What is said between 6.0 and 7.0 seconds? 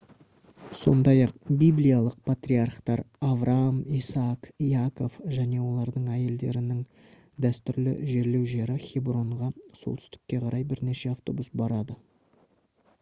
әйелдерінің